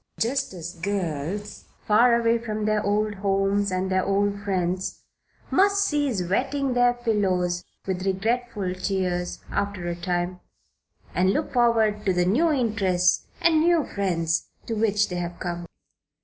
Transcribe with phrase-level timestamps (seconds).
[0.17, 5.03] Just as girls, far away from their old homes and their old friends,
[5.51, 10.39] must cease wetting their pillows with regretful tears after a time,
[11.13, 15.67] and look forward to the new interests and new friends to which they have come.